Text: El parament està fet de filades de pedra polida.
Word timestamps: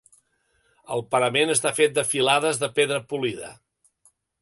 El 0.95 1.03
parament 1.11 1.53
està 1.55 1.73
fet 1.81 1.95
de 1.99 2.07
filades 2.15 2.65
de 2.65 2.73
pedra 2.81 3.01
polida. 3.15 3.57